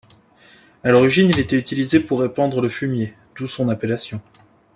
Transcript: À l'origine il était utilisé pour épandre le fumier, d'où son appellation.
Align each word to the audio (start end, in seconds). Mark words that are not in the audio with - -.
À 0.83 0.89
l'origine 0.89 1.29
il 1.29 1.37
était 1.37 1.59
utilisé 1.59 1.99
pour 1.99 2.25
épandre 2.25 2.59
le 2.59 2.69
fumier, 2.69 3.13
d'où 3.35 3.45
son 3.47 3.69
appellation. 3.69 4.19